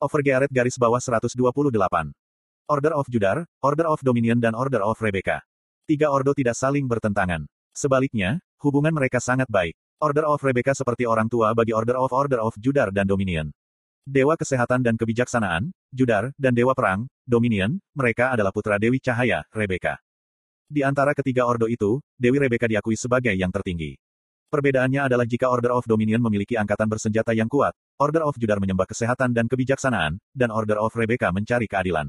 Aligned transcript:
Overgearet 0.00 0.48
garis 0.48 0.80
bawah 0.80 0.96
128. 0.96 1.28
Order 2.72 2.92
of 2.96 3.04
Judar, 3.12 3.44
Order 3.60 3.84
of 3.84 4.00
Dominion 4.00 4.40
dan 4.40 4.56
Order 4.56 4.80
of 4.80 4.96
Rebecca. 4.96 5.44
Tiga 5.84 6.08
ordo 6.08 6.32
tidak 6.32 6.56
saling 6.56 6.88
bertentangan. 6.88 7.44
Sebaliknya, 7.76 8.40
hubungan 8.64 8.96
mereka 8.96 9.20
sangat 9.20 9.44
baik. 9.52 9.76
Order 10.00 10.24
of 10.24 10.40
Rebecca 10.40 10.72
seperti 10.72 11.04
orang 11.04 11.28
tua 11.28 11.52
bagi 11.52 11.76
Order 11.76 12.00
of 12.00 12.16
Order 12.16 12.40
of 12.40 12.56
Judar 12.56 12.88
dan 12.96 13.04
Dominion. 13.04 13.52
Dewa 14.08 14.40
Kesehatan 14.40 14.80
dan 14.80 14.96
Kebijaksanaan, 14.96 15.68
Judar, 15.92 16.32
dan 16.40 16.56
Dewa 16.56 16.72
Perang, 16.72 17.04
Dominion, 17.28 17.76
mereka 17.92 18.32
adalah 18.32 18.56
putra 18.56 18.80
Dewi 18.80 19.04
Cahaya, 19.04 19.44
Rebecca. 19.52 20.00
Di 20.64 20.80
antara 20.80 21.12
ketiga 21.12 21.44
ordo 21.44 21.68
itu, 21.68 22.00
Dewi 22.16 22.40
Rebecca 22.40 22.64
diakui 22.64 22.96
sebagai 22.96 23.36
yang 23.36 23.52
tertinggi. 23.52 24.00
Perbedaannya 24.48 25.12
adalah 25.12 25.28
jika 25.28 25.52
Order 25.52 25.76
of 25.76 25.84
Dominion 25.84 26.24
memiliki 26.24 26.56
angkatan 26.56 26.88
bersenjata 26.88 27.36
yang 27.36 27.52
kuat, 27.52 27.76
Order 28.00 28.24
of 28.24 28.40
Judar 28.40 28.56
menyembah 28.56 28.88
kesehatan 28.88 29.36
dan 29.36 29.44
kebijaksanaan, 29.44 30.16
dan 30.32 30.48
Order 30.48 30.80
of 30.80 30.88
Rebecca 30.96 31.28
mencari 31.28 31.68
keadilan. 31.68 32.08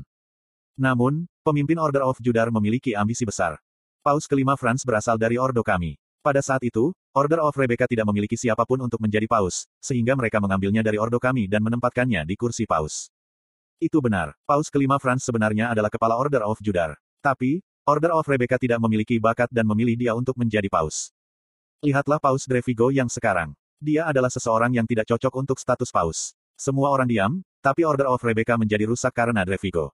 Namun, 0.79 1.27
pemimpin 1.43 1.75
Order 1.75 2.07
of 2.07 2.15
Judar 2.23 2.47
memiliki 2.47 2.95
ambisi 2.95 3.27
besar. 3.27 3.59
Paus 3.99 4.23
kelima 4.23 4.55
Franz 4.55 4.87
berasal 4.87 5.19
dari 5.19 5.35
ordo 5.35 5.59
kami. 5.59 5.99
Pada 6.23 6.39
saat 6.39 6.63
itu, 6.63 6.95
Order 7.11 7.43
of 7.43 7.51
Rebecca 7.59 7.91
tidak 7.91 8.07
memiliki 8.07 8.39
siapa 8.39 8.63
pun 8.63 8.79
untuk 8.79 9.03
menjadi 9.03 9.27
paus, 9.27 9.67
sehingga 9.83 10.15
mereka 10.15 10.39
mengambilnya 10.39 10.79
dari 10.79 10.95
ordo 10.95 11.19
kami 11.19 11.51
dan 11.51 11.59
menempatkannya 11.59 12.23
di 12.23 12.39
kursi 12.39 12.63
paus. 12.63 13.11
Itu 13.75 13.99
benar, 13.99 14.31
paus 14.47 14.71
kelima 14.71 14.95
Franz 14.95 15.27
sebenarnya 15.27 15.75
adalah 15.75 15.91
kepala 15.91 16.15
Order 16.15 16.47
of 16.47 16.55
Judar. 16.63 16.95
Tapi, 17.19 17.59
Order 17.83 18.15
of 18.15 18.23
Rebecca 18.31 18.55
tidak 18.55 18.79
memiliki 18.79 19.19
bakat 19.19 19.51
dan 19.51 19.67
memilih 19.67 19.99
dia 19.99 20.15
untuk 20.15 20.39
menjadi 20.39 20.71
paus. 20.71 21.11
Lihatlah 21.83 22.23
Paus 22.23 22.47
Drevigo 22.47 22.95
yang 22.95 23.11
sekarang. 23.11 23.59
Dia 23.81 24.05
adalah 24.05 24.29
seseorang 24.29 24.69
yang 24.77 24.85
tidak 24.85 25.09
cocok 25.09 25.33
untuk 25.41 25.57
status 25.57 25.89
paus. 25.89 26.37
Semua 26.53 26.93
orang 26.93 27.09
diam, 27.09 27.41
tapi 27.65 27.81
Order 27.81 28.13
of 28.13 28.21
Rebecca 28.21 28.53
menjadi 28.53 28.85
rusak 28.85 29.09
karena 29.09 29.41
Drevigo. 29.41 29.89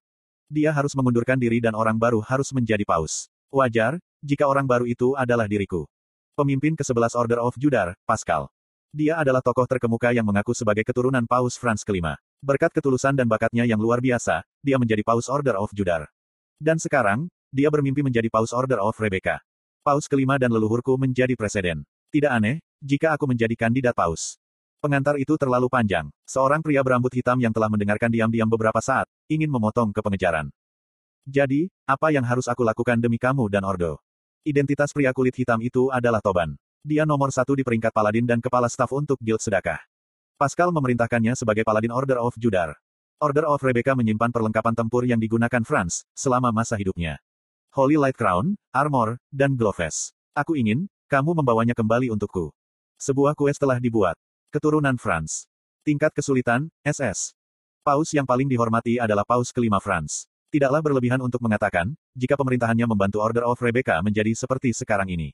Dia 0.52 0.76
harus 0.76 0.92
mengundurkan 0.92 1.40
diri 1.40 1.64
dan 1.64 1.72
orang 1.72 1.96
baru 1.96 2.20
harus 2.20 2.52
menjadi 2.52 2.84
paus. 2.84 3.32
Wajar, 3.48 3.96
jika 4.20 4.44
orang 4.44 4.68
baru 4.68 4.84
itu 4.84 5.16
adalah 5.16 5.48
diriku. 5.48 5.88
Pemimpin 6.36 6.76
ke-11 6.76 7.16
Order 7.16 7.40
of 7.40 7.56
Judar, 7.56 7.96
Pascal. 8.04 8.52
Dia 8.92 9.24
adalah 9.24 9.40
tokoh 9.40 9.64
terkemuka 9.64 10.12
yang 10.12 10.28
mengaku 10.28 10.52
sebagai 10.52 10.84
keturunan 10.84 11.24
Paus 11.24 11.56
Frans 11.56 11.88
kelima. 11.88 12.20
Berkat 12.44 12.76
ketulusan 12.76 13.16
dan 13.16 13.32
bakatnya 13.32 13.64
yang 13.64 13.80
luar 13.80 14.04
biasa, 14.04 14.44
dia 14.60 14.76
menjadi 14.76 15.00
Paus 15.08 15.32
Order 15.32 15.56
of 15.56 15.72
Judar. 15.72 16.12
Dan 16.60 16.76
sekarang, 16.76 17.32
dia 17.56 17.72
bermimpi 17.72 18.04
menjadi 18.04 18.28
Paus 18.28 18.52
Order 18.52 18.84
of 18.84 19.00
Rebecca. 19.00 19.40
Paus 19.80 20.12
kelima 20.12 20.36
dan 20.36 20.52
leluhurku 20.52 21.00
menjadi 21.00 21.40
presiden. 21.40 21.88
Tidak 22.12 22.28
aneh, 22.28 22.60
jika 22.82 23.18
aku 23.18 23.26
menjadi 23.30 23.54
kandidat 23.58 23.98
paus. 23.98 24.38
Pengantar 24.78 25.18
itu 25.18 25.34
terlalu 25.42 25.68
panjang. 25.68 26.08
Seorang 26.30 26.62
pria 26.62 26.86
berambut 26.86 27.10
hitam 27.10 27.42
yang 27.42 27.50
telah 27.50 27.66
mendengarkan 27.66 28.14
diam-diam 28.14 28.46
beberapa 28.46 28.78
saat, 28.78 29.10
ingin 29.26 29.50
memotong 29.50 29.90
ke 29.90 30.06
pengejaran. 30.06 30.54
Jadi, 31.26 31.68
apa 31.84 32.14
yang 32.14 32.24
harus 32.24 32.46
aku 32.46 32.62
lakukan 32.62 33.02
demi 33.02 33.18
kamu 33.18 33.50
dan 33.50 33.66
Ordo? 33.66 34.00
Identitas 34.46 34.94
pria 34.94 35.12
kulit 35.12 35.36
hitam 35.36 35.60
itu 35.60 35.90
adalah 35.90 36.22
Toban. 36.22 36.56
Dia 36.86 37.04
nomor 37.04 37.34
satu 37.34 37.58
di 37.58 37.66
peringkat 37.66 37.92
paladin 37.92 38.24
dan 38.24 38.40
kepala 38.40 38.72
staf 38.72 38.94
untuk 38.96 39.20
Guild 39.20 39.44
Sedekah. 39.44 39.82
Pascal 40.38 40.70
memerintahkannya 40.72 41.34
sebagai 41.36 41.66
paladin 41.66 41.92
Order 41.92 42.22
of 42.22 42.38
Judar. 42.40 42.78
Order 43.18 43.50
of 43.50 43.60
Rebecca 43.66 43.98
menyimpan 43.98 44.30
perlengkapan 44.30 44.78
tempur 44.78 45.02
yang 45.04 45.18
digunakan 45.18 45.66
Franz, 45.66 46.06
selama 46.14 46.54
masa 46.54 46.78
hidupnya. 46.78 47.18
Holy 47.74 47.98
Light 47.98 48.14
Crown, 48.14 48.56
Armor, 48.70 49.18
dan 49.34 49.58
Gloves. 49.58 50.14
Aku 50.38 50.54
ingin, 50.54 50.86
kamu 51.10 51.34
membawanya 51.34 51.74
kembali 51.74 52.14
untukku. 52.14 52.54
Sebuah 52.98 53.38
quest 53.38 53.62
telah 53.62 53.78
dibuat. 53.78 54.18
Keturunan 54.50 54.98
Franz. 54.98 55.46
Tingkat 55.86 56.18
kesulitan, 56.18 56.66
SS. 56.82 57.38
Paus 57.86 58.10
yang 58.10 58.26
paling 58.26 58.50
dihormati 58.50 58.98
adalah 58.98 59.22
Paus 59.22 59.54
kelima 59.54 59.78
Franz. 59.78 60.26
Tidaklah 60.50 60.82
berlebihan 60.82 61.22
untuk 61.22 61.46
mengatakan, 61.46 61.94
jika 62.18 62.34
pemerintahannya 62.34 62.90
membantu 62.90 63.22
Order 63.22 63.46
of 63.46 63.62
Rebecca 63.62 64.02
menjadi 64.02 64.34
seperti 64.34 64.74
sekarang 64.74 65.14
ini. 65.14 65.30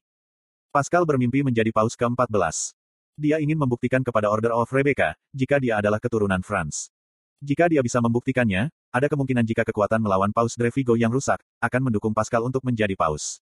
Pascal 0.75 1.07
bermimpi 1.07 1.40
menjadi 1.40 1.72
Paus 1.72 1.96
ke-14. 1.96 2.75
Dia 3.16 3.40
ingin 3.40 3.56
membuktikan 3.56 4.03
kepada 4.03 4.28
Order 4.28 4.51
of 4.51 4.68
Rebecca, 4.68 5.16
jika 5.31 5.56
dia 5.56 5.80
adalah 5.80 6.03
keturunan 6.03 6.44
Franz. 6.44 6.91
Jika 7.40 7.72
dia 7.72 7.80
bisa 7.80 8.03
membuktikannya, 8.03 8.75
ada 8.91 9.07
kemungkinan 9.07 9.47
jika 9.47 9.63
kekuatan 9.63 10.03
melawan 10.03 10.35
Paus 10.35 10.59
Drevigo 10.59 11.00
yang 11.00 11.16
rusak, 11.16 11.40
akan 11.63 11.88
mendukung 11.88 12.12
Pascal 12.12 12.44
untuk 12.44 12.59
menjadi 12.68 13.00
Paus. 13.00 13.40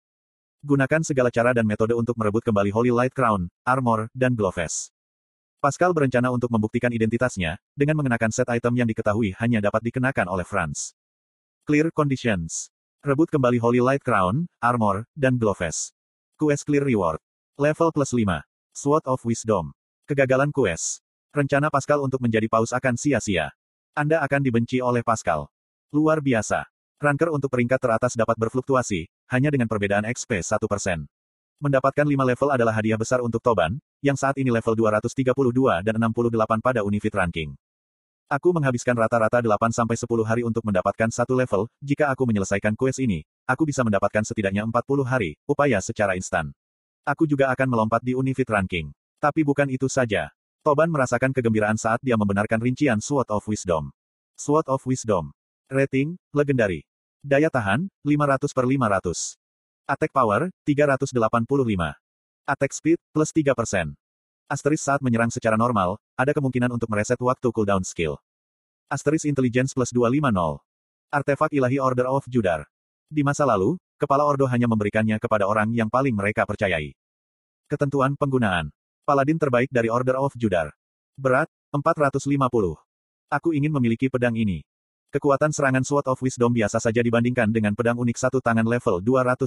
Gunakan 0.65 1.05
segala 1.05 1.29
cara 1.29 1.53
dan 1.53 1.69
metode 1.69 1.93
untuk 1.93 2.17
merebut 2.17 2.41
kembali 2.41 2.73
Holy 2.73 2.89
Light 2.89 3.13
Crown, 3.13 3.53
Armor, 3.69 4.09
dan 4.17 4.33
Gloves. 4.33 4.89
Pascal 5.61 5.93
berencana 5.93 6.33
untuk 6.33 6.49
membuktikan 6.49 6.89
identitasnya, 6.89 7.61
dengan 7.77 8.01
mengenakan 8.01 8.33
set 8.33 8.49
item 8.49 8.73
yang 8.73 8.89
diketahui 8.89 9.37
hanya 9.45 9.61
dapat 9.61 9.85
dikenakan 9.85 10.25
oleh 10.25 10.41
Franz. 10.41 10.97
Clear 11.69 11.93
Conditions. 11.93 12.73
Rebut 13.05 13.29
kembali 13.29 13.61
Holy 13.61 13.85
Light 13.85 14.01
Crown, 14.01 14.49
Armor, 14.65 15.05
dan 15.13 15.37
Gloves. 15.37 15.93
Quest 16.41 16.65
Clear 16.65 16.89
Reward. 16.89 17.21
Level 17.61 17.93
plus 17.93 18.17
5. 18.17 18.25
Sword 18.73 19.05
of 19.05 19.21
Wisdom. 19.29 19.77
Kegagalan 20.09 20.49
quest. 20.49 21.05
Rencana 21.37 21.69
Pascal 21.69 22.01
untuk 22.01 22.25
menjadi 22.25 22.49
paus 22.49 22.73
akan 22.73 22.97
sia-sia. 22.97 23.53
Anda 23.93 24.25
akan 24.25 24.41
dibenci 24.41 24.81
oleh 24.81 25.05
Pascal. 25.05 25.45
Luar 25.93 26.25
biasa. 26.25 26.65
Ranker 27.03 27.35
untuk 27.35 27.51
peringkat 27.51 27.83
teratas 27.83 28.15
dapat 28.15 28.39
berfluktuasi, 28.39 29.11
hanya 29.35 29.51
dengan 29.51 29.67
perbedaan 29.67 30.07
XP 30.07 30.41
1%. 30.41 31.07
Mendapatkan 31.59 32.07
5 32.07 32.15
level 32.15 32.49
adalah 32.55 32.75
hadiah 32.75 32.99
besar 32.99 33.19
untuk 33.23 33.43
Toban, 33.43 33.79
yang 33.99 34.15
saat 34.15 34.39
ini 34.39 34.51
level 34.51 34.75
232 34.79 35.31
dan 35.83 35.95
68 35.99 36.63
pada 36.63 36.87
Unifit 36.87 37.15
Ranking. 37.15 37.55
Aku 38.31 38.57
menghabiskan 38.57 38.97
rata-rata 38.97 39.45
8-10 39.45 40.25
hari 40.25 40.43
untuk 40.43 40.65
mendapatkan 40.65 41.13
satu 41.13 41.37
level, 41.37 41.69
jika 41.85 42.09
aku 42.09 42.25
menyelesaikan 42.25 42.73
quest 42.73 43.03
ini, 43.03 43.23
aku 43.45 43.69
bisa 43.69 43.85
mendapatkan 43.85 44.25
setidaknya 44.25 44.65
40 44.65 45.05
hari, 45.05 45.37
upaya 45.45 45.79
secara 45.85 46.17
instan. 46.17 46.51
Aku 47.05 47.29
juga 47.29 47.53
akan 47.53 47.69
melompat 47.69 48.01
di 48.01 48.17
Unifit 48.17 48.49
Ranking. 48.49 48.89
Tapi 49.21 49.45
bukan 49.45 49.69
itu 49.69 49.93
saja. 49.93 50.33
Toban 50.65 50.89
merasakan 50.89 51.37
kegembiraan 51.37 51.77
saat 51.77 52.01
dia 52.01 52.17
membenarkan 52.17 52.65
rincian 52.65 52.97
Sword 52.97 53.29
of 53.29 53.45
Wisdom. 53.45 53.93
Sword 54.41 54.65
of 54.73 54.81
Wisdom. 54.89 55.37
Rating, 55.73 56.21
Legendary. 56.37 56.85
Daya 57.25 57.49
tahan, 57.49 57.89
500 58.05 58.53
per 58.53 58.65
500. 58.69 59.41
Attack 59.89 60.13
Power, 60.13 60.53
385. 60.69 61.97
Attack 62.45 62.73
Speed, 62.77 62.99
plus 63.17 63.33
3%. 63.33 63.97
Asteris 64.45 64.85
saat 64.85 65.01
menyerang 65.01 65.33
secara 65.33 65.57
normal, 65.57 65.97
ada 66.21 66.37
kemungkinan 66.37 66.69
untuk 66.69 66.93
mereset 66.93 67.17
waktu 67.17 67.49
cooldown 67.49 67.81
skill. 67.81 68.21
Asteris 68.93 69.25
Intelligence 69.25 69.73
plus 69.73 69.89
250. 69.89 70.61
Artefak 71.09 71.49
Ilahi 71.57 71.81
Order 71.81 72.13
of 72.13 72.29
Judar. 72.29 72.69
Di 73.09 73.25
masa 73.25 73.49
lalu, 73.49 73.81
Kepala 73.97 74.29
Ordo 74.29 74.45
hanya 74.51 74.69
memberikannya 74.69 75.17
kepada 75.17 75.49
orang 75.49 75.73
yang 75.73 75.89
paling 75.89 76.13
mereka 76.13 76.45
percayai. 76.45 76.93
Ketentuan 77.73 78.21
penggunaan. 78.21 78.69
Paladin 79.09 79.41
terbaik 79.41 79.73
dari 79.73 79.89
Order 79.89 80.21
of 80.21 80.37
Judar. 80.37 80.77
Berat, 81.17 81.49
450. 81.73 82.21
Aku 83.33 83.57
ingin 83.57 83.73
memiliki 83.73 84.13
pedang 84.13 84.37
ini. 84.37 84.61
Kekuatan 85.15 85.55
serangan 85.55 85.87
Sword 85.87 86.11
of 86.11 86.19
Wisdom 86.27 86.51
biasa 86.51 86.83
saja 86.83 86.99
dibandingkan 86.99 87.47
dengan 87.55 87.71
pedang 87.79 87.95
unik 88.03 88.19
satu 88.19 88.43
tangan 88.43 88.67
level 88.67 88.99
230. 88.99 89.47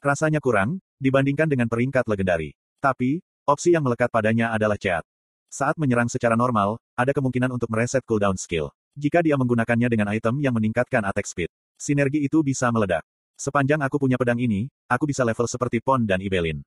Rasanya 0.00 0.40
kurang, 0.40 0.80
dibandingkan 0.96 1.44
dengan 1.44 1.68
peringkat 1.68 2.08
legendari. 2.08 2.56
Tapi, 2.80 3.20
opsi 3.44 3.76
yang 3.76 3.84
melekat 3.84 4.08
padanya 4.08 4.56
adalah 4.56 4.80
chat. 4.80 5.04
Saat 5.52 5.76
menyerang 5.76 6.08
secara 6.08 6.40
normal, 6.40 6.80
ada 6.96 7.12
kemungkinan 7.12 7.52
untuk 7.52 7.68
mereset 7.68 8.00
cooldown 8.08 8.40
skill. 8.40 8.72
Jika 8.96 9.20
dia 9.20 9.36
menggunakannya 9.36 9.92
dengan 9.92 10.08
item 10.08 10.40
yang 10.40 10.56
meningkatkan 10.56 11.04
attack 11.04 11.28
speed, 11.28 11.52
sinergi 11.76 12.24
itu 12.24 12.40
bisa 12.40 12.72
meledak. 12.72 13.04
Sepanjang 13.36 13.84
aku 13.84 14.00
punya 14.00 14.16
pedang 14.16 14.40
ini, 14.40 14.72
aku 14.88 15.04
bisa 15.04 15.20
level 15.20 15.44
seperti 15.44 15.84
Pon 15.84 16.08
dan 16.08 16.24
Ibelin. 16.24 16.64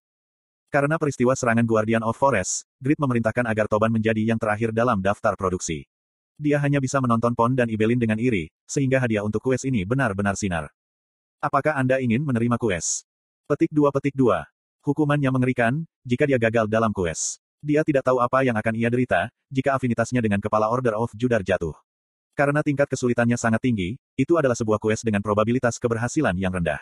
Karena 0.70 1.02
peristiwa 1.02 1.34
serangan 1.34 1.66
Guardian 1.66 2.06
of 2.06 2.14
Forest, 2.14 2.70
Grid 2.78 3.02
memerintahkan 3.02 3.50
agar 3.50 3.66
Toban 3.66 3.90
menjadi 3.90 4.22
yang 4.22 4.38
terakhir 4.38 4.78
dalam 4.78 5.02
daftar 5.02 5.34
produksi. 5.34 5.90
Dia 6.40 6.56
hanya 6.64 6.80
bisa 6.80 7.04
menonton 7.04 7.36
Pon 7.36 7.52
dan 7.52 7.68
Ibelin 7.68 8.00
dengan 8.00 8.16
iri, 8.16 8.48
sehingga 8.64 9.04
hadiah 9.04 9.28
untuk 9.28 9.44
kues 9.44 9.68
ini 9.68 9.84
benar-benar 9.84 10.40
sinar. 10.40 10.72
Apakah 11.44 11.76
Anda 11.76 12.00
ingin 12.00 12.24
menerima 12.24 12.56
kues? 12.56 13.04
Petik 13.44 13.76
2 13.76 13.92
Petik 13.92 14.16
2. 14.16 14.48
Hukumannya 14.88 15.36
mengerikan, 15.36 15.84
jika 16.08 16.24
dia 16.24 16.40
gagal 16.40 16.72
dalam 16.72 16.96
kues. 16.96 17.44
Dia 17.60 17.84
tidak 17.84 18.08
tahu 18.08 18.24
apa 18.24 18.48
yang 18.48 18.56
akan 18.56 18.72
ia 18.72 18.88
derita, 18.88 19.28
jika 19.52 19.76
afinitasnya 19.76 20.24
dengan 20.24 20.40
kepala 20.40 20.72
Order 20.72 20.96
of 20.96 21.12
Judar 21.12 21.44
jatuh. 21.44 21.76
Karena 22.40 22.64
tingkat 22.64 22.88
kesulitannya 22.88 23.36
sangat 23.36 23.60
tinggi, 23.60 24.00
itu 24.16 24.40
adalah 24.40 24.56
sebuah 24.56 24.80
kues 24.80 25.04
dengan 25.04 25.20
probabilitas 25.20 25.76
keberhasilan 25.76 26.40
yang 26.40 26.56
rendah. 26.56 26.80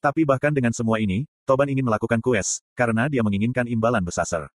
Tapi 0.00 0.24
bahkan 0.24 0.56
dengan 0.56 0.72
semua 0.72 0.96
ini, 0.96 1.28
Toban 1.44 1.68
ingin 1.68 1.84
melakukan 1.84 2.24
quest, 2.24 2.64
karena 2.72 3.12
dia 3.12 3.20
menginginkan 3.20 3.68
imbalan 3.68 4.00
besar. 4.00 4.48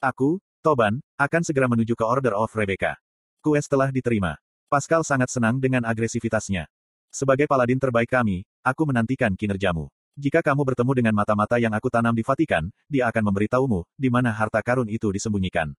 Aku, 0.00 0.40
Toban, 0.64 1.04
akan 1.20 1.44
segera 1.44 1.68
menuju 1.68 1.92
ke 1.92 2.04
Order 2.08 2.32
of 2.32 2.48
Rebecca. 2.56 2.96
Quest 3.40 3.72
telah 3.72 3.88
diterima. 3.88 4.36
Pascal 4.68 5.00
sangat 5.00 5.32
senang 5.32 5.56
dengan 5.56 5.80
agresivitasnya. 5.88 6.68
Sebagai 7.08 7.48
paladin 7.48 7.80
terbaik 7.80 8.12
kami, 8.12 8.44
aku 8.60 8.84
menantikan 8.84 9.32
kinerjamu. 9.32 9.88
Jika 10.12 10.44
kamu 10.44 10.60
bertemu 10.60 10.92
dengan 10.92 11.14
mata-mata 11.16 11.56
yang 11.56 11.72
aku 11.72 11.88
tanam 11.88 12.12
di 12.12 12.20
Vatikan, 12.20 12.68
dia 12.84 13.08
akan 13.08 13.32
memberitahumu, 13.32 13.88
di 13.96 14.12
mana 14.12 14.28
harta 14.28 14.60
karun 14.60 14.92
itu 14.92 15.08
disembunyikan. 15.08 15.72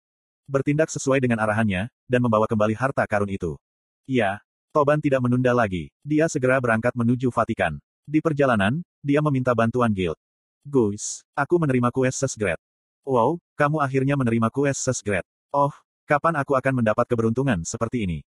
bertindak 0.51 0.91
sesuai 0.91 1.23
dengan 1.23 1.39
arahannya, 1.39 1.87
dan 2.11 2.21
membawa 2.25 2.51
kembali 2.51 2.75
harta 2.75 3.07
karun 3.07 3.31
itu. 3.31 3.55
Iya, 4.09 4.43
Toban 4.75 4.99
tidak 4.99 5.23
menunda 5.23 5.55
lagi. 5.55 5.93
Dia 6.03 6.27
segera 6.27 6.59
berangkat 6.59 6.97
menuju 6.97 7.31
Vatikan. 7.31 7.79
Di 8.09 8.19
perjalanan, 8.19 8.83
dia 9.05 9.23
meminta 9.23 9.55
bantuan 9.55 9.95
guild. 9.95 10.19
Guys, 10.67 11.23
aku 11.39 11.61
menerima 11.61 11.93
kues 11.95 12.19
Sesgret. 12.19 12.59
Wow, 13.07 13.39
kamu 13.55 13.79
akhirnya 13.79 14.19
menerima 14.19 14.51
kues 14.51 14.79
Sesgret. 14.79 15.23
Oh, 15.55 15.71
kapan 16.11 16.35
aku 16.43 16.59
akan 16.59 16.83
mendapat 16.83 17.07
keberuntungan 17.07 17.63
seperti 17.63 18.03
ini? 18.03 18.19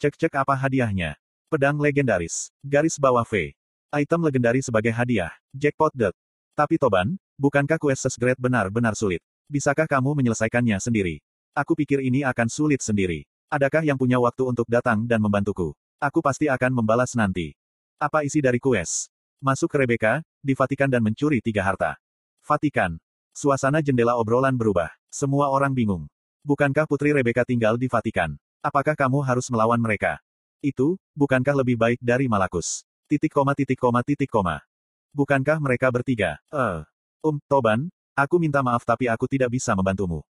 Cek-cek 0.00 0.32
apa 0.40 0.56
hadiahnya. 0.56 1.20
Pedang 1.52 1.76
legendaris. 1.76 2.48
Garis 2.64 2.96
bawah 2.96 3.28
V. 3.28 3.52
Item 3.92 4.24
legendaris 4.24 4.72
sebagai 4.72 4.88
hadiah. 4.88 5.28
Jackpot 5.52 5.92
Deck. 5.92 6.16
Tapi 6.56 6.80
Toban, 6.80 7.20
bukankah 7.36 7.76
kues 7.76 8.00
Sesgret 8.00 8.40
benar-benar 8.40 8.96
sulit? 8.96 9.20
Bisakah 9.52 9.84
kamu 9.84 10.16
menyelesaikannya 10.16 10.80
sendiri? 10.80 11.20
Aku 11.52 11.76
pikir 11.76 12.00
ini 12.00 12.24
akan 12.24 12.48
sulit 12.48 12.80
sendiri. 12.80 13.28
Adakah 13.52 13.84
yang 13.84 14.00
punya 14.00 14.16
waktu 14.16 14.42
untuk 14.48 14.64
datang 14.72 15.04
dan 15.04 15.20
membantuku? 15.20 15.76
Aku 16.00 16.24
pasti 16.24 16.48
akan 16.48 16.72
membalas 16.72 17.12
nanti. 17.12 17.52
Apa 18.00 18.24
isi 18.24 18.40
dari 18.40 18.56
kues? 18.56 19.12
Masuk 19.44 19.68
ke 19.68 19.76
Rebecca, 19.84 20.24
di 20.40 20.56
Vatikan 20.56 20.88
dan 20.88 21.04
mencuri 21.04 21.44
tiga 21.44 21.60
harta. 21.60 22.00
Vatikan. 22.40 22.96
Suasana 23.36 23.84
jendela 23.84 24.16
obrolan 24.16 24.56
berubah. 24.56 24.88
Semua 25.12 25.52
orang 25.52 25.76
bingung. 25.76 26.08
Bukankah 26.46 26.86
Putri 26.86 27.10
Rebecca 27.10 27.42
tinggal 27.42 27.74
di 27.74 27.90
Vatikan? 27.90 28.38
Apakah 28.62 28.94
kamu 28.94 29.18
harus 29.18 29.50
melawan 29.50 29.82
mereka? 29.82 30.22
Itu, 30.62 30.94
bukankah 31.18 31.58
lebih 31.58 31.74
baik 31.74 31.98
dari 31.98 32.30
Malakus? 32.30 32.86
Titik 33.10 33.34
koma 33.34 33.50
titik 33.50 33.74
koma 33.74 34.06
titik 34.06 34.30
koma. 34.30 34.62
Bukankah 35.10 35.58
mereka 35.58 35.90
bertiga? 35.90 36.38
Eh, 36.54 36.54
uh, 36.54 36.78
Um, 37.26 37.42
Toban, 37.50 37.90
aku 38.14 38.38
minta 38.38 38.62
maaf 38.62 38.86
tapi 38.86 39.10
aku 39.10 39.26
tidak 39.26 39.58
bisa 39.58 39.74
membantumu. 39.74 40.22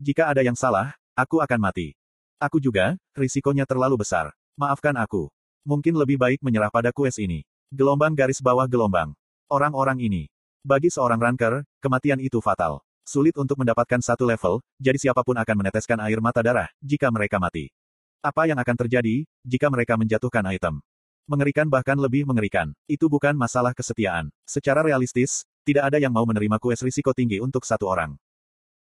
Jika 0.00 0.32
ada 0.32 0.40
yang 0.40 0.56
salah, 0.56 0.96
aku 1.12 1.44
akan 1.44 1.60
mati. 1.60 1.92
Aku 2.40 2.64
juga, 2.64 2.96
risikonya 3.12 3.68
terlalu 3.68 4.00
besar. 4.00 4.32
Maafkan 4.56 4.96
aku. 4.96 5.28
Mungkin 5.68 6.00
lebih 6.00 6.16
baik 6.16 6.40
menyerah 6.40 6.72
pada 6.72 6.96
kues 6.96 7.20
ini. 7.20 7.44
Gelombang 7.68 8.16
garis 8.16 8.40
bawah 8.40 8.64
gelombang. 8.64 9.12
Orang-orang 9.52 10.00
ini. 10.00 10.32
Bagi 10.64 10.88
seorang 10.88 11.20
ranker, 11.20 11.60
kematian 11.84 12.24
itu 12.24 12.40
fatal. 12.40 12.80
Sulit 13.08 13.32
untuk 13.40 13.56
mendapatkan 13.56 14.04
satu 14.04 14.28
level, 14.28 14.60
jadi 14.76 15.00
siapa 15.00 15.24
pun 15.24 15.32
akan 15.32 15.56
meneteskan 15.64 15.96
air 16.04 16.20
mata 16.20 16.44
darah, 16.44 16.68
jika 16.84 17.08
mereka 17.08 17.40
mati. 17.40 17.72
Apa 18.20 18.44
yang 18.44 18.60
akan 18.60 18.76
terjadi, 18.84 19.24
jika 19.48 19.72
mereka 19.72 19.96
menjatuhkan 19.96 20.44
item? 20.52 20.84
Mengerikan 21.24 21.72
bahkan 21.72 21.96
lebih 21.96 22.28
mengerikan. 22.28 22.76
Itu 22.84 23.08
bukan 23.08 23.32
masalah 23.32 23.72
kesetiaan. 23.72 24.28
Secara 24.44 24.84
realistis, 24.84 25.48
tidak 25.64 25.88
ada 25.88 25.96
yang 25.96 26.12
mau 26.12 26.28
menerima 26.28 26.60
kues 26.60 26.84
risiko 26.84 27.16
tinggi 27.16 27.40
untuk 27.40 27.64
satu 27.64 27.88
orang. 27.88 28.12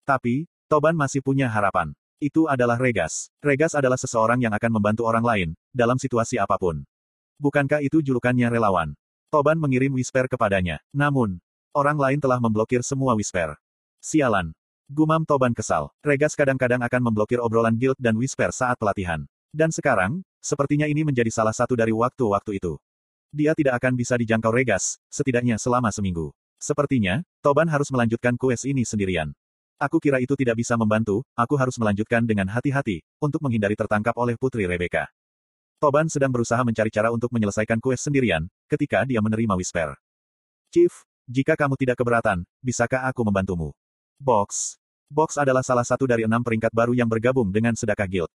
Tapi, 0.06 0.46
Toban 0.70 0.94
masih 0.94 1.18
punya 1.18 1.50
harapan. 1.50 1.90
Itu 2.22 2.46
adalah 2.46 2.78
Regas. 2.78 3.26
Regas 3.42 3.74
adalah 3.74 3.98
seseorang 3.98 4.38
yang 4.38 4.54
akan 4.54 4.70
membantu 4.70 5.02
orang 5.02 5.26
lain, 5.26 5.48
dalam 5.74 5.98
situasi 5.98 6.38
apa 6.38 6.62
pun. 6.62 6.86
Bukankah 7.42 7.82
itu 7.82 7.98
julukannya 7.98 8.46
relawan? 8.46 8.94
Toban 9.34 9.58
mengirim 9.58 9.90
Whisper 9.98 10.30
kepadanya. 10.30 10.78
Namun, 10.94 11.42
orang 11.74 11.98
lain 11.98 12.22
telah 12.22 12.38
memblokir 12.38 12.86
semua 12.86 13.18
Whisper. 13.18 13.58
Sialan. 14.02 14.50
Gumam 14.90 15.22
Toban 15.22 15.54
kesal. 15.54 15.94
Regas 16.02 16.34
kadang-kadang 16.34 16.82
akan 16.82 17.00
memblokir 17.06 17.38
obrolan 17.38 17.78
guild 17.78 17.94
dan 18.02 18.18
Whisper 18.18 18.50
saat 18.50 18.74
pelatihan. 18.74 19.22
Dan 19.54 19.70
sekarang, 19.70 20.26
sepertinya 20.42 20.90
ini 20.90 21.06
menjadi 21.06 21.30
salah 21.30 21.54
satu 21.54 21.78
dari 21.78 21.94
waktu-waktu 21.94 22.58
itu. 22.58 22.82
Dia 23.30 23.54
tidak 23.54 23.78
akan 23.78 23.94
bisa 23.94 24.18
dijangkau 24.18 24.50
Regas, 24.50 24.98
setidaknya 25.06 25.54
selama 25.54 25.94
seminggu. 25.94 26.34
Sepertinya, 26.58 27.22
Toban 27.46 27.70
harus 27.70 27.94
melanjutkan 27.94 28.34
kues 28.34 28.66
ini 28.66 28.82
sendirian. 28.82 29.30
Aku 29.78 30.02
kira 30.02 30.18
itu 30.18 30.34
tidak 30.34 30.58
bisa 30.58 30.74
membantu, 30.74 31.22
aku 31.38 31.54
harus 31.54 31.78
melanjutkan 31.78 32.26
dengan 32.26 32.50
hati-hati, 32.50 33.06
untuk 33.22 33.38
menghindari 33.38 33.78
tertangkap 33.78 34.18
oleh 34.18 34.34
Putri 34.34 34.66
Rebecca. 34.66 35.06
Toban 35.78 36.10
sedang 36.10 36.34
berusaha 36.34 36.66
mencari 36.66 36.90
cara 36.90 37.14
untuk 37.14 37.30
menyelesaikan 37.30 37.78
kues 37.78 38.02
sendirian, 38.02 38.50
ketika 38.66 39.06
dia 39.06 39.22
menerima 39.22 39.54
Whisper. 39.54 39.94
Chief, 40.74 40.90
jika 41.30 41.54
kamu 41.54 41.78
tidak 41.78 42.02
keberatan, 42.02 42.42
bisakah 42.58 43.06
aku 43.06 43.22
membantumu? 43.22 43.70
Box. 44.18 44.76
Box 45.12 45.36
adalah 45.36 45.60
salah 45.60 45.84
satu 45.84 46.08
dari 46.08 46.24
enam 46.24 46.40
peringkat 46.40 46.72
baru 46.72 46.96
yang 46.96 47.08
bergabung 47.08 47.52
dengan 47.52 47.76
Sedekah 47.76 48.08
Guild. 48.08 48.32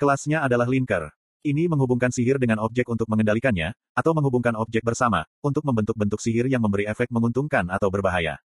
Kelasnya 0.00 0.40
adalah 0.40 0.64
Linker. 0.64 1.12
Ini 1.44 1.68
menghubungkan 1.68 2.08
sihir 2.08 2.40
dengan 2.40 2.64
objek 2.64 2.88
untuk 2.88 3.04
mengendalikannya, 3.12 3.76
atau 3.92 4.16
menghubungkan 4.16 4.56
objek 4.56 4.80
bersama, 4.80 5.28
untuk 5.44 5.60
membentuk 5.68 5.92
bentuk 5.92 6.16
sihir 6.16 6.48
yang 6.48 6.64
memberi 6.64 6.88
efek 6.88 7.12
menguntungkan 7.12 7.68
atau 7.68 7.92
berbahaya. 7.92 8.40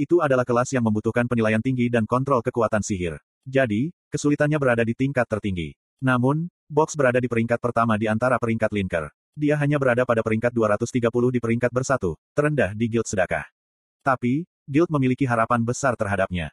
Itu 0.00 0.24
adalah 0.24 0.48
kelas 0.48 0.72
yang 0.72 0.88
membutuhkan 0.88 1.28
penilaian 1.28 1.60
tinggi 1.60 1.92
dan 1.92 2.08
kontrol 2.08 2.40
kekuatan 2.40 2.80
sihir. 2.80 3.20
Jadi, 3.44 3.92
kesulitannya 4.08 4.56
berada 4.56 4.80
di 4.80 4.96
tingkat 4.96 5.28
tertinggi. 5.28 5.76
Namun, 6.00 6.48
Box 6.72 6.96
berada 6.96 7.20
di 7.20 7.28
peringkat 7.28 7.60
pertama 7.60 8.00
di 8.00 8.08
antara 8.08 8.40
peringkat 8.40 8.72
linker. 8.72 9.12
Dia 9.36 9.60
hanya 9.60 9.76
berada 9.76 10.08
pada 10.08 10.24
peringkat 10.24 10.52
230 10.56 11.12
di 11.36 11.40
peringkat 11.40 11.68
bersatu, 11.68 12.16
terendah 12.32 12.72
di 12.72 12.88
guild 12.88 13.04
sedekah. 13.04 13.44
Tapi, 14.00 14.48
guild 14.68 14.90
memiliki 14.90 15.26
harapan 15.26 15.62
besar 15.62 15.98
terhadapnya. 15.98 16.50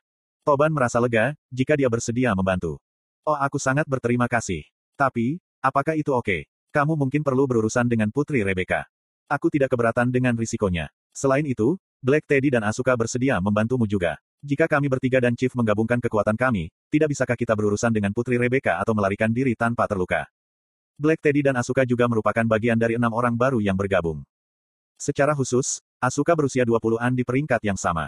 Toban 0.47 0.73
merasa 0.73 0.97
lega, 0.97 1.37
jika 1.53 1.77
dia 1.77 1.91
bersedia 1.91 2.33
membantu. 2.33 2.81
Oh 3.27 3.37
aku 3.37 3.61
sangat 3.61 3.85
berterima 3.85 4.25
kasih. 4.25 4.65
Tapi, 4.97 5.37
apakah 5.61 5.93
itu 5.93 6.11
oke? 6.15 6.49
Kamu 6.69 6.97
mungkin 6.97 7.21
perlu 7.21 7.49
berurusan 7.49 7.89
dengan 7.89 8.09
Putri 8.09 8.45
Rebecca. 8.45 8.85
Aku 9.29 9.49
tidak 9.53 9.73
keberatan 9.73 10.09
dengan 10.09 10.33
risikonya. 10.33 10.89
Selain 11.13 11.45
itu, 11.45 11.77
Black 12.01 12.25
Teddy 12.25 12.49
dan 12.49 12.65
Asuka 12.65 12.97
bersedia 12.97 13.37
membantumu 13.37 13.85
juga. 13.85 14.17
Jika 14.39 14.71
kami 14.71 14.87
bertiga 14.87 15.19
dan 15.19 15.35
Chief 15.35 15.51
menggabungkan 15.51 15.99
kekuatan 15.99 16.39
kami, 16.39 16.71
tidak 16.87 17.11
bisakah 17.11 17.35
kita 17.35 17.53
berurusan 17.59 17.91
dengan 17.91 18.15
Putri 18.15 18.39
Rebecca 18.39 18.79
atau 18.79 18.95
melarikan 18.95 19.29
diri 19.29 19.51
tanpa 19.51 19.83
terluka? 19.83 20.25
Black 20.95 21.19
Teddy 21.19 21.43
dan 21.43 21.59
Asuka 21.59 21.83
juga 21.83 22.07
merupakan 22.07 22.47
bagian 22.47 22.79
dari 22.79 22.95
enam 22.95 23.11
orang 23.11 23.35
baru 23.35 23.59
yang 23.59 23.75
bergabung. 23.75 24.23
Secara 24.99 25.31
khusus, 25.31 25.79
Asuka 25.99 26.31
berusia 26.31 26.63
20-an 26.63 27.11
di 27.11 27.27
peringkat 27.27 27.59
yang 27.59 27.75
sama. 27.75 28.07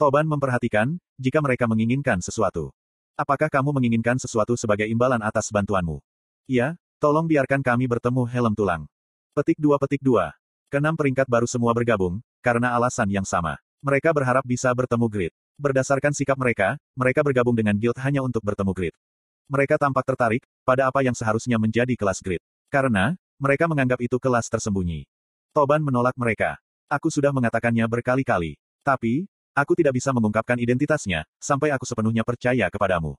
Toban 0.00 0.24
memperhatikan, 0.24 0.96
jika 1.20 1.44
mereka 1.44 1.68
menginginkan 1.68 2.16
sesuatu. 2.24 2.72
Apakah 3.12 3.52
kamu 3.52 3.76
menginginkan 3.76 4.16
sesuatu 4.16 4.56
sebagai 4.56 4.88
imbalan 4.88 5.20
atas 5.20 5.52
bantuanmu? 5.52 6.00
Ya, 6.48 6.80
tolong 6.96 7.28
biarkan 7.28 7.60
kami 7.60 7.92
bertemu 7.92 8.24
helm 8.24 8.56
tulang. 8.56 8.88
Petik 9.36 9.60
2 9.60 9.76
petik 9.76 10.00
2. 10.00 10.32
Kenam 10.72 10.96
peringkat 10.96 11.28
baru 11.28 11.44
semua 11.44 11.76
bergabung, 11.76 12.24
karena 12.40 12.72
alasan 12.72 13.12
yang 13.12 13.28
sama. 13.28 13.60
Mereka 13.84 14.16
berharap 14.16 14.44
bisa 14.48 14.72
bertemu 14.72 15.04
Grid. 15.04 15.32
Berdasarkan 15.60 16.16
sikap 16.16 16.40
mereka, 16.40 16.80
mereka 16.96 17.20
bergabung 17.20 17.52
dengan 17.52 17.76
guild 17.76 18.00
hanya 18.00 18.24
untuk 18.24 18.44
bertemu 18.44 18.72
grid. 18.76 18.96
Mereka 19.48 19.76
tampak 19.76 20.08
tertarik 20.08 20.44
pada 20.64 20.88
apa 20.88 21.04
yang 21.04 21.12
seharusnya 21.12 21.60
menjadi 21.60 21.92
kelas 21.96 22.20
grid. 22.20 22.40
Karena, 22.72 23.16
mereka 23.36 23.68
menganggap 23.68 24.00
itu 24.00 24.16
kelas 24.16 24.48
tersembunyi. 24.48 25.04
Toban 25.56 25.80
menolak 25.80 26.12
mereka. 26.16 26.60
Aku 26.86 27.10
sudah 27.10 27.34
mengatakannya 27.34 27.82
berkali-kali. 27.90 28.54
Tapi, 28.86 29.26
aku 29.58 29.74
tidak 29.74 29.98
bisa 29.98 30.14
mengungkapkan 30.14 30.54
identitasnya, 30.54 31.26
sampai 31.42 31.74
aku 31.74 31.82
sepenuhnya 31.82 32.22
percaya 32.22 32.70
kepadamu. 32.70 33.18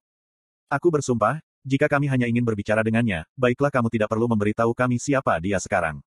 Aku 0.72 0.88
bersumpah, 0.88 1.44
jika 1.68 1.92
kami 1.92 2.08
hanya 2.08 2.32
ingin 2.32 2.48
berbicara 2.48 2.80
dengannya, 2.80 3.28
baiklah 3.36 3.68
kamu 3.68 3.92
tidak 3.92 4.08
perlu 4.08 4.32
memberitahu 4.32 4.72
kami 4.72 4.96
siapa 5.04 5.36
dia 5.44 5.60
sekarang. 5.60 6.00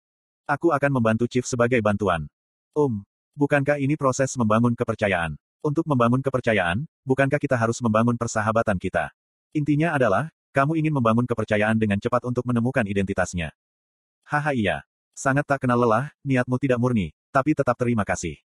Aku 0.47 0.71
akan 0.71 0.87
membantu 0.87 1.27
Chief 1.27 1.43
sebagai 1.43 1.83
bantuan. 1.83 2.31
Um, 2.71 3.03
bukankah 3.35 3.75
ini 3.75 3.99
proses 3.99 4.31
membangun 4.39 4.71
kepercayaan? 4.71 5.35
Untuk 5.59 5.83
membangun 5.83 6.23
kepercayaan, 6.23 6.87
bukankah 7.03 7.43
kita 7.43 7.59
harus 7.59 7.83
membangun 7.83 8.15
persahabatan 8.15 8.79
kita? 8.79 9.11
Intinya 9.51 9.99
adalah, 9.99 10.31
kamu 10.55 10.79
ingin 10.79 10.95
membangun 10.95 11.27
kepercayaan 11.27 11.75
dengan 11.75 11.99
cepat 11.99 12.23
untuk 12.23 12.47
menemukan 12.47 12.87
identitasnya. 12.87 13.51
Haha 14.23 14.55
iya. 14.55 14.77
Sangat 15.11 15.43
tak 15.43 15.67
kenal 15.67 15.75
lelah, 15.75 16.15
niatmu 16.23 16.55
tidak 16.55 16.79
murni, 16.79 17.11
tapi 17.29 17.53
tetap 17.53 17.77
terima 17.77 18.01
kasih. 18.05 18.37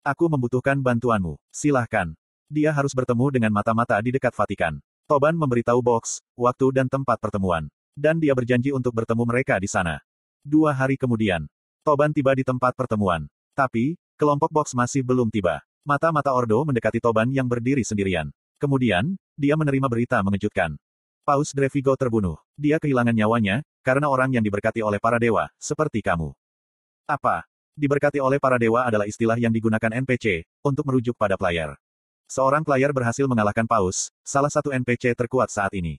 Aku 0.00 0.32
membutuhkan 0.32 0.80
bantuanmu. 0.80 1.36
Silahkan. 1.52 2.16
Dia 2.48 2.72
harus 2.72 2.96
bertemu 2.96 3.30
dengan 3.30 3.52
mata-mata 3.52 4.00
di 4.00 4.10
dekat 4.16 4.32
Vatikan. 4.32 4.80
Toban 5.04 5.36
memberitahu 5.36 5.78
Box, 5.84 6.24
waktu 6.34 6.72
dan 6.72 6.86
tempat 6.88 7.20
pertemuan. 7.20 7.68
Dan 7.92 8.16
dia 8.16 8.32
berjanji 8.32 8.72
untuk 8.72 8.96
bertemu 8.96 9.22
mereka 9.28 9.60
di 9.60 9.68
sana. 9.68 10.00
Dua 10.40 10.72
hari 10.72 10.96
kemudian, 10.96 11.44
Toban 11.84 12.16
tiba 12.16 12.32
di 12.32 12.40
tempat 12.40 12.72
pertemuan. 12.72 13.28
Tapi, 13.52 14.00
kelompok 14.16 14.48
Box 14.48 14.72
masih 14.72 15.04
belum 15.04 15.28
tiba. 15.28 15.60
Mata-mata 15.84 16.32
Ordo 16.32 16.64
mendekati 16.64 16.96
Toban 16.96 17.28
yang 17.28 17.44
berdiri 17.44 17.84
sendirian. 17.84 18.32
Kemudian, 18.56 19.20
dia 19.36 19.56
menerima 19.56 19.88
berita 19.88 20.20
mengejutkan. 20.24 20.80
Paus 21.28 21.52
Drevigo 21.52 21.92
terbunuh. 21.96 22.40
Dia 22.56 22.80
kehilangan 22.80 23.12
nyawanya, 23.12 23.60
karena 23.84 24.08
orang 24.08 24.32
yang 24.32 24.44
diberkati 24.44 24.80
oleh 24.80 24.96
para 24.96 25.20
dewa, 25.20 25.52
seperti 25.60 26.00
kamu. 26.00 26.32
Apa? 27.04 27.44
Diberkati 27.78 28.18
oleh 28.18 28.42
para 28.42 28.58
dewa 28.58 28.86
adalah 28.86 29.06
istilah 29.06 29.38
yang 29.38 29.54
digunakan 29.54 29.90
NPC, 29.90 30.46
untuk 30.66 30.86
merujuk 30.90 31.14
pada 31.14 31.38
player. 31.38 31.74
Seorang 32.30 32.62
player 32.62 32.94
berhasil 32.94 33.26
mengalahkan 33.26 33.66
Paus, 33.66 34.14
salah 34.22 34.50
satu 34.50 34.70
NPC 34.70 35.18
terkuat 35.18 35.50
saat 35.50 35.74
ini. 35.74 35.98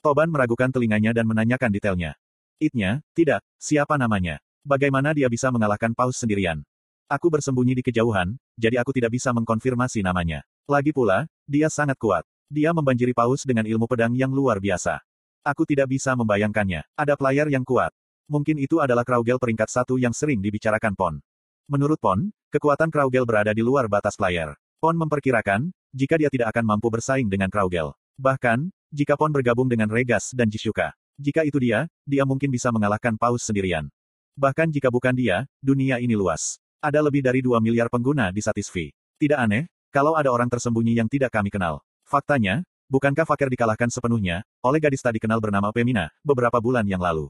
Toban 0.00 0.32
meragukan 0.32 0.72
telinganya 0.72 1.12
dan 1.12 1.28
menanyakan 1.28 1.68
detailnya. 1.68 2.16
Itnya, 2.56 3.04
tidak, 3.12 3.44
siapa 3.60 4.00
namanya? 4.00 4.40
Bagaimana 4.64 5.12
dia 5.12 5.28
bisa 5.28 5.52
mengalahkan 5.52 5.92
Paus 5.92 6.16
sendirian? 6.16 6.64
Aku 7.12 7.28
bersembunyi 7.28 7.76
di 7.76 7.84
kejauhan, 7.84 8.40
jadi 8.56 8.80
aku 8.80 8.96
tidak 8.96 9.12
bisa 9.12 9.32
mengkonfirmasi 9.36 10.00
namanya. 10.00 10.40
Lagi 10.64 10.96
pula, 10.96 11.28
dia 11.44 11.68
sangat 11.68 12.00
kuat. 12.00 12.24
Dia 12.48 12.72
membanjiri 12.72 13.12
Paus 13.12 13.44
dengan 13.44 13.68
ilmu 13.68 13.84
pedang 13.84 14.16
yang 14.16 14.32
luar 14.32 14.62
biasa. 14.62 15.02
Aku 15.44 15.64
tidak 15.64 15.92
bisa 15.92 16.12
membayangkannya. 16.16 16.84
Ada 16.96 17.16
player 17.16 17.48
yang 17.48 17.64
kuat. 17.64 17.92
Mungkin 18.30 18.62
itu 18.62 18.78
adalah 18.78 19.02
Kraugel 19.02 19.42
peringkat 19.42 19.66
satu 19.66 19.98
yang 19.98 20.14
sering 20.14 20.38
dibicarakan 20.38 20.94
Pon. 20.94 21.18
Menurut 21.66 21.98
Pon, 21.98 22.30
kekuatan 22.54 22.86
Kraugel 22.86 23.26
berada 23.26 23.50
di 23.50 23.58
luar 23.58 23.90
batas 23.90 24.14
player. 24.14 24.54
Pon 24.78 24.94
memperkirakan, 24.94 25.74
jika 25.90 26.14
dia 26.14 26.30
tidak 26.30 26.54
akan 26.54 26.62
mampu 26.62 26.94
bersaing 26.94 27.26
dengan 27.26 27.50
Kraugel. 27.50 27.90
Bahkan, 28.22 28.70
jika 28.94 29.18
Pon 29.18 29.34
bergabung 29.34 29.66
dengan 29.66 29.90
Regas 29.90 30.30
dan 30.30 30.46
Jisuka. 30.46 30.94
Jika 31.18 31.42
itu 31.42 31.58
dia, 31.58 31.90
dia 32.06 32.22
mungkin 32.22 32.54
bisa 32.54 32.70
mengalahkan 32.70 33.18
Paus 33.18 33.42
sendirian. 33.42 33.90
Bahkan 34.38 34.70
jika 34.70 34.94
bukan 34.94 35.12
dia, 35.18 35.50
dunia 35.58 35.98
ini 35.98 36.14
luas. 36.14 36.62
Ada 36.78 37.02
lebih 37.02 37.26
dari 37.26 37.42
2 37.42 37.58
miliar 37.58 37.90
pengguna 37.90 38.30
di 38.30 38.38
Satisfy. 38.38 38.94
Tidak 39.18 39.36
aneh, 39.36 39.66
kalau 39.90 40.14
ada 40.14 40.30
orang 40.30 40.46
tersembunyi 40.46 40.94
yang 40.94 41.10
tidak 41.10 41.34
kami 41.34 41.50
kenal. 41.50 41.82
Faktanya, 42.06 42.62
bukankah 42.86 43.26
Fakir 43.26 43.50
dikalahkan 43.50 43.90
sepenuhnya, 43.90 44.46
oleh 44.62 44.78
gadis 44.78 45.02
tadi 45.02 45.18
kenal 45.18 45.42
bernama 45.42 45.74
Pemina, 45.74 46.14
beberapa 46.22 46.62
bulan 46.62 46.86
yang 46.86 47.02
lalu. 47.02 47.26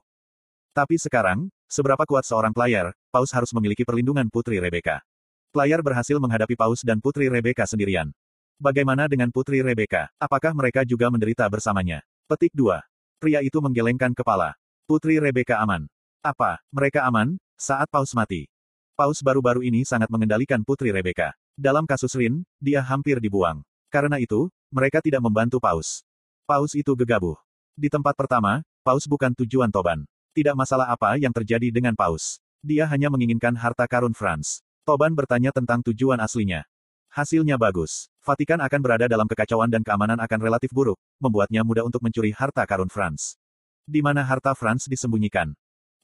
Tapi 0.71 0.95
sekarang, 1.03 1.51
seberapa 1.67 2.07
kuat 2.07 2.23
seorang 2.23 2.55
player, 2.55 2.95
Paus 3.11 3.35
harus 3.35 3.51
memiliki 3.51 3.83
perlindungan 3.83 4.31
Putri 4.31 4.63
Rebecca. 4.63 5.03
Player 5.51 5.83
berhasil 5.83 6.15
menghadapi 6.15 6.55
Paus 6.55 6.87
dan 6.87 7.03
Putri 7.03 7.27
Rebecca 7.27 7.67
sendirian. 7.67 8.15
Bagaimana 8.55 9.11
dengan 9.11 9.35
Putri 9.35 9.67
Rebecca? 9.67 10.07
Apakah 10.15 10.55
mereka 10.55 10.87
juga 10.87 11.11
menderita 11.11 11.43
bersamanya? 11.51 12.07
Petik 12.31 12.55
2. 12.55 12.79
Pria 13.19 13.43
itu 13.43 13.59
menggelengkan 13.59 14.15
kepala. 14.15 14.55
Putri 14.87 15.19
Rebecca 15.19 15.59
aman. 15.59 15.91
Apa, 16.23 16.63
mereka 16.71 17.03
aman, 17.03 17.35
saat 17.59 17.91
Paus 17.91 18.15
mati? 18.15 18.47
Paus 18.95 19.19
baru-baru 19.27 19.67
ini 19.67 19.83
sangat 19.83 20.07
mengendalikan 20.07 20.63
Putri 20.63 20.95
Rebecca. 20.95 21.35
Dalam 21.59 21.83
kasus 21.83 22.15
Rin, 22.15 22.47
dia 22.63 22.79
hampir 22.79 23.19
dibuang. 23.19 23.67
Karena 23.91 24.23
itu, 24.23 24.47
mereka 24.71 25.03
tidak 25.03 25.25
membantu 25.25 25.59
Paus. 25.59 26.07
Paus 26.47 26.79
itu 26.79 26.95
gegabah. 26.95 27.35
Di 27.75 27.91
tempat 27.91 28.15
pertama, 28.15 28.63
Paus 28.87 29.11
bukan 29.11 29.35
tujuan 29.35 29.75
Toban. 29.75 30.07
Tidak 30.31 30.55
masalah 30.55 30.87
apa 30.95 31.19
yang 31.19 31.35
terjadi 31.35 31.75
dengan 31.75 31.99
Paus. 31.99 32.39
Dia 32.63 32.87
hanya 32.87 33.11
menginginkan 33.11 33.51
harta 33.59 33.83
karun 33.91 34.15
Franz. 34.15 34.63
Toban 34.87 35.11
bertanya 35.11 35.51
tentang 35.51 35.83
tujuan 35.91 36.23
aslinya. 36.23 36.63
Hasilnya 37.11 37.59
bagus. 37.59 38.07
Vatikan 38.23 38.63
akan 38.63 38.79
berada 38.79 39.11
dalam 39.11 39.27
kekacauan 39.27 39.67
dan 39.67 39.83
keamanan 39.83 40.23
akan 40.23 40.39
relatif 40.39 40.71
buruk, 40.71 40.95
membuatnya 41.19 41.67
mudah 41.67 41.83
untuk 41.83 41.99
mencuri 41.99 42.31
harta 42.31 42.63
karun 42.63 42.87
Franz. 42.87 43.35
Di 43.83 43.99
mana 43.99 44.23
harta 44.23 44.55
Franz 44.55 44.87
disembunyikan? 44.87 45.51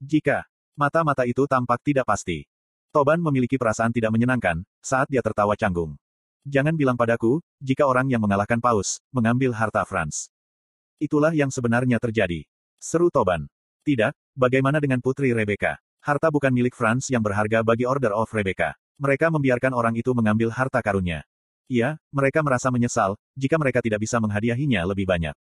Jika 0.02 0.42
mata-mata 0.74 1.22
itu 1.22 1.46
tampak 1.46 1.78
tidak 1.86 2.10
pasti. 2.10 2.50
Toban 2.90 3.22
memiliki 3.22 3.54
perasaan 3.54 3.94
tidak 3.94 4.10
menyenangkan 4.10 4.66
saat 4.82 5.06
dia 5.06 5.22
tertawa 5.22 5.54
canggung. 5.54 5.94
Jangan 6.42 6.74
bilang 6.74 6.98
padaku, 6.98 7.38
jika 7.62 7.86
orang 7.86 8.10
yang 8.10 8.22
mengalahkan 8.22 8.58
Paus, 8.58 8.98
mengambil 9.14 9.54
harta 9.54 9.86
Franz. 9.86 10.34
Itulah 10.98 11.30
yang 11.30 11.54
sebenarnya 11.54 12.02
terjadi. 12.02 12.42
Seru 12.82 13.06
Toban. 13.14 13.46
Tidak, 13.86 14.34
bagaimana 14.34 14.82
dengan 14.82 14.98
Putri 14.98 15.30
Rebecca? 15.30 15.78
Harta 16.02 16.26
bukan 16.26 16.50
milik 16.50 16.74
Franz 16.74 17.06
yang 17.06 17.22
berharga 17.22 17.62
bagi 17.62 17.86
Order 17.86 18.10
of 18.18 18.26
Rebecca. 18.34 18.74
Mereka 18.98 19.30
membiarkan 19.30 19.70
orang 19.70 19.94
itu 19.94 20.10
mengambil 20.10 20.50
harta 20.50 20.82
karunnya. 20.82 21.22
Iya, 21.70 21.94
mereka 22.10 22.42
merasa 22.42 22.66
menyesal, 22.74 23.14
jika 23.38 23.54
mereka 23.54 23.78
tidak 23.78 24.02
bisa 24.02 24.18
menghadiahinya 24.18 24.82
lebih 24.90 25.06
banyak. 25.06 25.38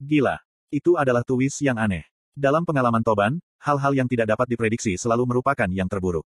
Gila. 0.00 0.40
Itu 0.72 0.96
adalah 0.96 1.20
twist 1.20 1.60
yang 1.60 1.76
aneh. 1.76 2.08
Dalam 2.32 2.64
pengalaman 2.64 3.04
Toban, 3.04 3.36
hal-hal 3.60 3.92
yang 3.92 4.08
tidak 4.08 4.32
dapat 4.32 4.48
diprediksi 4.48 4.96
selalu 4.96 5.36
merupakan 5.36 5.68
yang 5.68 5.84
terburuk. 5.84 6.24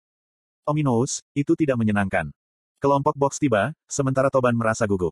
Ominous, 0.63 1.19
itu 1.35 1.59
tidak 1.59 1.75
menyenangkan. 1.75 2.31
Kelompok 2.79 3.19
box 3.19 3.35
tiba, 3.43 3.75
sementara 3.91 4.31
Toban 4.31 4.55
merasa 4.55 4.87
gugup. 4.87 5.11